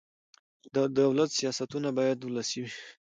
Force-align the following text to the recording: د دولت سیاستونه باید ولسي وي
د 0.75 0.77
دولت 0.99 1.29
سیاستونه 1.39 1.89
باید 1.97 2.17
ولسي 2.21 2.59
وي 2.63 2.71